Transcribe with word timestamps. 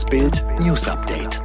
Das 0.00 0.08
Bild 0.08 0.42
News 0.58 0.88
Update. 0.88 1.42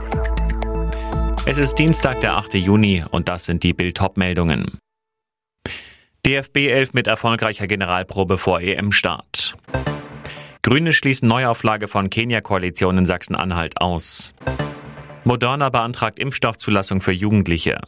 Es 1.46 1.58
ist 1.58 1.76
Dienstag, 1.76 2.22
der 2.22 2.38
8. 2.38 2.54
Juni 2.54 3.04
und 3.12 3.28
das 3.28 3.44
sind 3.44 3.64
die 3.64 3.74
Bild 3.74 4.00
meldungen 4.16 4.80
DFB 6.26 6.56
11 6.68 6.94
mit 6.94 7.08
erfolgreicher 7.08 7.68
Generalprobe 7.68 8.38
vor 8.38 8.62
EM-Start. 8.62 9.58
Grüne 10.62 10.94
schließen 10.94 11.28
Neuauflage 11.28 11.90
von 11.90 12.10
Kenia-Koalition 12.10 13.00
in 13.00 13.06
Sachsen-Anhalt 13.06 13.82
aus. 13.82 14.34
Moderna 15.26 15.70
beantragt 15.70 16.18
Impfstoffzulassung 16.18 17.02
für 17.02 17.12
Jugendliche. 17.12 17.82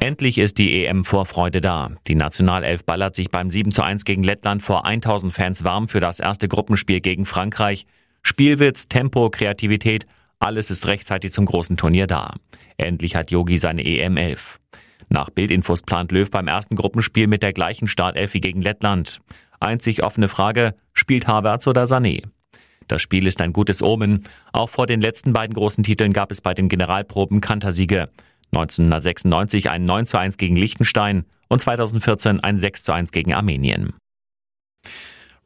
Endlich 0.00 0.38
ist 0.38 0.58
die 0.58 0.84
EM-Vorfreude 0.84 1.60
da. 1.60 1.92
Die 2.08 2.16
Nationalelf 2.16 2.84
ballert 2.84 3.14
sich 3.14 3.30
beim 3.30 3.50
7 3.50 3.70
zu 3.70 3.82
1 3.84 4.04
gegen 4.04 4.24
Lettland 4.24 4.64
vor 4.64 4.84
1000 4.84 5.32
Fans 5.32 5.62
warm 5.62 5.86
für 5.86 6.00
das 6.00 6.18
erste 6.18 6.48
Gruppenspiel 6.48 7.00
gegen 7.00 7.24
Frankreich. 7.24 7.86
Spielwitz, 8.26 8.88
Tempo, 8.88 9.28
Kreativität, 9.30 10.06
alles 10.38 10.70
ist 10.70 10.86
rechtzeitig 10.86 11.30
zum 11.32 11.44
großen 11.44 11.76
Turnier 11.76 12.06
da. 12.06 12.34
Endlich 12.78 13.16
hat 13.16 13.30
Yogi 13.30 13.58
seine 13.58 13.84
EM-11. 13.84 14.58
Nach 15.08 15.30
Bildinfos 15.30 15.82
plant 15.82 16.10
Löw 16.10 16.30
beim 16.30 16.48
ersten 16.48 16.74
Gruppenspiel 16.74 17.26
mit 17.26 17.42
der 17.42 17.52
gleichen 17.52 17.86
Startelf 17.86 18.34
wie 18.34 18.40
gegen 18.40 18.62
Lettland. 18.62 19.20
Einzig 19.60 20.02
offene 20.02 20.28
Frage, 20.28 20.74
spielt 20.94 21.26
Havertz 21.26 21.66
oder 21.66 21.84
Sané? 21.84 22.24
Das 22.88 23.02
Spiel 23.02 23.26
ist 23.26 23.40
ein 23.40 23.52
gutes 23.52 23.82
Omen. 23.82 24.24
Auch 24.52 24.70
vor 24.70 24.86
den 24.86 25.00
letzten 25.00 25.32
beiden 25.32 25.54
großen 25.54 25.84
Titeln 25.84 26.12
gab 26.12 26.30
es 26.32 26.40
bei 26.40 26.54
den 26.54 26.68
Generalproben 26.68 27.40
Kantersiege. 27.40 28.06
1996 28.52 29.70
ein 29.70 29.84
9 29.84 30.06
zu 30.06 30.18
1 30.18 30.36
gegen 30.38 30.56
Liechtenstein 30.56 31.24
und 31.48 31.60
2014 31.60 32.40
ein 32.40 32.56
6 32.56 32.84
zu 32.84 32.92
1 32.92 33.12
gegen 33.12 33.34
Armenien. 33.34 33.94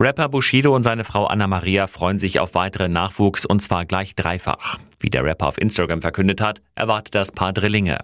Rapper 0.00 0.28
Bushido 0.28 0.76
und 0.76 0.84
seine 0.84 1.02
Frau 1.02 1.26
Anna 1.26 1.48
Maria 1.48 1.88
freuen 1.88 2.20
sich 2.20 2.38
auf 2.38 2.54
weiteren 2.54 2.92
Nachwuchs 2.92 3.44
und 3.44 3.60
zwar 3.60 3.84
gleich 3.84 4.14
dreifach. 4.14 4.78
Wie 5.00 5.10
der 5.10 5.24
Rapper 5.24 5.48
auf 5.48 5.58
Instagram 5.58 6.02
verkündet 6.02 6.40
hat, 6.40 6.62
erwartet 6.76 7.16
das 7.16 7.32
Paar 7.32 7.52
Drillinge. 7.52 7.98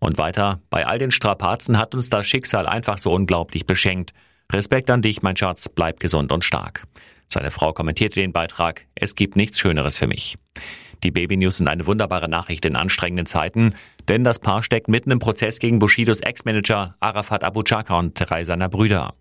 Und 0.00 0.18
weiter, 0.18 0.60
bei 0.68 0.84
all 0.84 0.98
den 0.98 1.12
Strapazen 1.12 1.78
hat 1.78 1.94
uns 1.94 2.10
das 2.10 2.26
Schicksal 2.26 2.66
einfach 2.66 2.98
so 2.98 3.12
unglaublich 3.12 3.66
beschenkt. 3.66 4.14
Respekt 4.52 4.90
an 4.90 5.00
dich, 5.00 5.22
mein 5.22 5.36
Schatz, 5.36 5.68
bleib 5.68 6.00
gesund 6.00 6.32
und 6.32 6.44
stark. 6.44 6.88
Seine 7.28 7.52
Frau 7.52 7.72
kommentierte 7.72 8.18
den 8.18 8.32
Beitrag, 8.32 8.86
es 8.96 9.14
gibt 9.14 9.36
nichts 9.36 9.60
Schöneres 9.60 9.96
für 9.96 10.08
mich. 10.08 10.38
Die 11.04 11.12
Baby 11.12 11.36
News 11.36 11.58
sind 11.58 11.68
eine 11.68 11.86
wunderbare 11.86 12.28
Nachricht 12.28 12.64
in 12.64 12.74
anstrengenden 12.74 13.26
Zeiten, 13.26 13.74
denn 14.08 14.24
das 14.24 14.40
Paar 14.40 14.64
steckt 14.64 14.88
mitten 14.88 15.12
im 15.12 15.20
Prozess 15.20 15.60
gegen 15.60 15.78
Bushidos 15.78 16.18
Ex-Manager 16.18 16.96
Arafat 16.98 17.44
Abu 17.44 17.62
Chaka 17.62 17.96
und 17.96 18.14
drei 18.14 18.42
seiner 18.42 18.68
Brüder. 18.68 19.14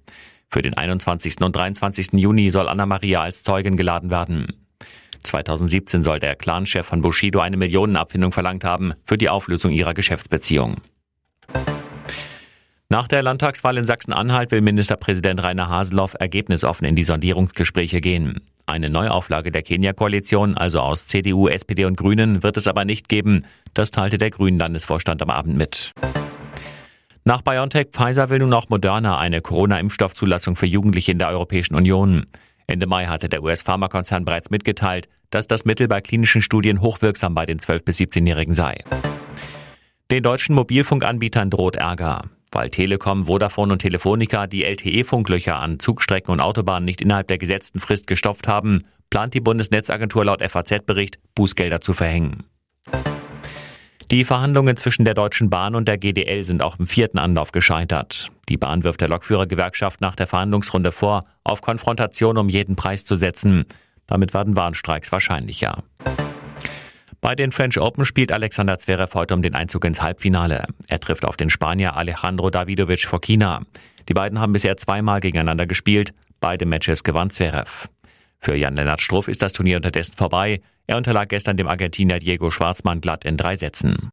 Für 0.49 0.61
den 0.61 0.75
21. 0.75 1.41
und 1.41 1.55
23. 1.55 2.13
Juni 2.13 2.49
soll 2.49 2.69
Anna 2.69 2.85
Maria 2.85 3.21
als 3.21 3.43
Zeugin 3.43 3.77
geladen 3.77 4.09
werden. 4.09 4.47
2017 5.23 6.03
soll 6.03 6.19
der 6.19 6.35
Clanchef 6.35 6.85
von 6.85 7.01
Bushido 7.01 7.39
eine 7.39 7.57
Millionenabfindung 7.57 8.31
verlangt 8.31 8.63
haben 8.63 8.93
für 9.03 9.17
die 9.17 9.29
Auflösung 9.29 9.71
ihrer 9.71 9.93
Geschäftsbeziehung. 9.93 10.77
Nach 12.89 13.09
der 13.09 13.21
Landtagswahl 13.21 13.77
in 13.77 13.83
Sachsen-Anhalt 13.83 14.51
will 14.51 14.61
Ministerpräsident 14.61 15.43
Rainer 15.43 15.67
Haseloff 15.67 16.15
ergebnisoffen 16.17 16.87
in 16.87 16.95
die 16.95 17.03
Sondierungsgespräche 17.03 17.99
gehen. 17.99 18.39
Eine 18.65 18.89
Neuauflage 18.89 19.51
der 19.51 19.61
Kenia-Koalition, 19.61 20.55
also 20.55 20.79
aus 20.79 21.05
CDU, 21.05 21.49
SPD 21.49 21.83
und 21.83 21.97
Grünen, 21.97 22.43
wird 22.43 22.55
es 22.55 22.67
aber 22.67 22.85
nicht 22.85 23.09
geben. 23.09 23.45
Das 23.73 23.91
teilte 23.91 24.17
der 24.17 24.29
Grünen-Landesvorstand 24.29 25.21
am 25.21 25.29
Abend 25.29 25.57
mit. 25.57 25.91
Nach 27.27 27.41
BioNTech 27.41 27.87
Pfizer 27.91 28.29
will 28.29 28.39
nun 28.39 28.53
auch 28.53 28.69
Moderna 28.69 29.17
eine 29.17 29.41
Corona-Impfstoffzulassung 29.41 30.55
für 30.55 30.65
Jugendliche 30.65 31.11
in 31.11 31.19
der 31.19 31.27
Europäischen 31.27 31.75
Union. 31.75 32.25
Ende 32.67 32.87
Mai 32.87 33.07
hatte 33.07 33.27
der 33.27 33.43
US-Pharmakonzern 33.43 34.23
bereits 34.23 34.49
mitgeteilt, 34.49 35.09
dass 35.29 35.45
das 35.45 35.65
Mittel 35.65 35.89
bei 35.89 35.99
klinischen 35.99 36.41
Studien 36.41 36.79
hochwirksam 36.79 37.35
bei 37.35 37.45
den 37.45 37.59
12- 37.59 37.83
bis 37.83 37.97
17-Jährigen 37.97 38.53
sei. 38.53 38.81
Den 40.09 40.23
deutschen 40.23 40.55
Mobilfunkanbietern 40.55 41.49
droht 41.49 41.75
Ärger. 41.75 42.21
Weil 42.49 42.69
Telekom, 42.69 43.25
Vodafone 43.25 43.73
und 43.73 43.79
Telefonica 43.79 44.47
die 44.47 44.63
LTE-Funklöcher 44.63 45.59
an 45.59 45.81
Zugstrecken 45.81 46.31
und 46.31 46.39
Autobahnen 46.39 46.85
nicht 46.85 47.01
innerhalb 47.01 47.27
der 47.27 47.39
gesetzten 47.39 47.81
Frist 47.81 48.07
gestopft 48.07 48.47
haben, 48.47 48.83
plant 49.09 49.33
die 49.33 49.41
Bundesnetzagentur 49.41 50.23
laut 50.23 50.41
FAZ-Bericht, 50.41 51.19
Bußgelder 51.35 51.81
zu 51.81 51.91
verhängen. 51.91 52.45
Die 54.09 54.23
Verhandlungen 54.23 54.77
zwischen 54.77 55.03
der 55.03 55.15
Deutschen 55.15 55.49
Bahn 55.49 55.75
und 55.75 55.85
der 55.85 55.97
GDL 55.97 56.45
sind 56.45 56.63
auch 56.63 56.79
im 56.79 56.87
vierten 56.87 57.17
Anlauf 57.17 57.51
gescheitert. 57.51 58.31
Die 58.47 58.55
Bahn 58.55 58.85
wirft 58.85 59.01
der 59.01 59.09
Lokführergewerkschaft 59.09 59.99
nach 59.99 60.15
der 60.15 60.27
Verhandlungsrunde 60.27 60.93
vor, 60.93 61.25
auf 61.43 61.61
Konfrontation 61.61 62.37
um 62.37 62.47
jeden 62.47 62.77
Preis 62.77 63.03
zu 63.03 63.17
setzen. 63.17 63.65
Damit 64.05 64.33
werden 64.33 64.55
Warnstreiks 64.55 65.11
wahrscheinlicher. 65.11 65.83
Bei 67.19 67.35
den 67.35 67.51
French 67.51 67.81
Open 67.81 68.05
spielt 68.05 68.31
Alexander 68.31 68.79
Zverev 68.79 69.13
heute 69.13 69.33
um 69.33 69.41
den 69.41 69.55
Einzug 69.55 69.83
ins 69.83 70.01
Halbfinale. 70.01 70.67
Er 70.87 70.99
trifft 71.01 71.25
auf 71.25 71.35
den 71.35 71.49
Spanier 71.49 71.97
Alejandro 71.97 72.49
Davidovic 72.49 73.05
China. 73.19 73.61
Die 74.07 74.13
beiden 74.13 74.39
haben 74.39 74.53
bisher 74.53 74.77
zweimal 74.77 75.19
gegeneinander 75.19 75.65
gespielt. 75.65 76.13
Beide 76.39 76.65
Matches 76.65 77.03
gewann 77.03 77.29
Zverev. 77.29 77.89
Für 78.39 78.55
Jan-Lennart 78.55 79.01
Struff 79.01 79.27
ist 79.27 79.41
das 79.41 79.53
Turnier 79.53 79.77
unterdessen 79.77 80.15
vorbei. 80.15 80.61
Er 80.85 80.97
unterlag 80.97 81.29
gestern 81.29 81.57
dem 81.57 81.67
Argentinier 81.67 82.19
Diego 82.19 82.51
Schwarzmann 82.51 83.01
glatt 83.01 83.25
in 83.25 83.37
drei 83.37 83.55
Sätzen. 83.55 84.09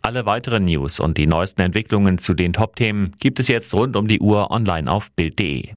Alle 0.00 0.26
weiteren 0.26 0.64
News 0.64 0.98
und 1.00 1.16
die 1.16 1.26
neuesten 1.26 1.62
Entwicklungen 1.62 2.18
zu 2.18 2.34
den 2.34 2.52
Top-Themen 2.52 3.14
gibt 3.20 3.38
es 3.38 3.48
jetzt 3.48 3.72
rund 3.72 3.96
um 3.96 4.08
die 4.08 4.20
Uhr 4.20 4.50
online 4.50 4.90
auf 4.90 5.12
Bild.de. 5.12 5.72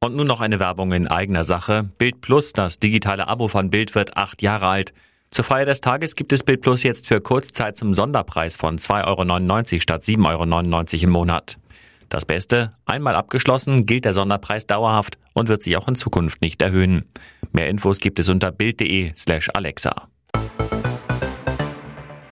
Und 0.00 0.14
nun 0.14 0.28
noch 0.28 0.40
eine 0.40 0.60
Werbung 0.60 0.92
in 0.92 1.08
eigener 1.08 1.42
Sache. 1.42 1.90
Bild 1.98 2.20
Plus, 2.20 2.52
das 2.52 2.78
digitale 2.78 3.26
Abo 3.26 3.48
von 3.48 3.70
Bild, 3.70 3.96
wird 3.96 4.16
acht 4.16 4.42
Jahre 4.42 4.68
alt. 4.68 4.94
Zur 5.32 5.44
Feier 5.44 5.66
des 5.66 5.80
Tages 5.80 6.14
gibt 6.14 6.32
es 6.32 6.44
Bild 6.44 6.60
Plus 6.60 6.84
jetzt 6.84 7.08
für 7.08 7.20
Kurzzeit 7.20 7.76
zum 7.76 7.94
Sonderpreis 7.94 8.54
von 8.54 8.78
2,99 8.78 9.72
Euro 9.72 9.80
statt 9.80 10.02
7,99 10.02 10.94
Euro 10.94 11.02
im 11.02 11.10
Monat. 11.10 11.58
Das 12.08 12.24
Beste, 12.24 12.70
einmal 12.86 13.14
abgeschlossen, 13.14 13.84
gilt 13.84 14.04
der 14.04 14.14
Sonderpreis 14.14 14.66
dauerhaft 14.66 15.18
und 15.34 15.48
wird 15.48 15.62
sich 15.62 15.76
auch 15.76 15.88
in 15.88 15.94
Zukunft 15.94 16.40
nicht 16.40 16.62
erhöhen. 16.62 17.04
Mehr 17.52 17.68
Infos 17.68 17.98
gibt 17.98 18.18
es 18.18 18.28
unter 18.28 18.50
Bild.de 18.50 19.12
slash 19.14 19.50
Alexa. 19.52 20.08